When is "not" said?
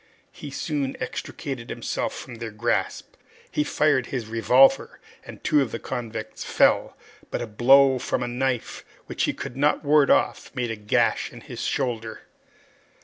9.55-9.85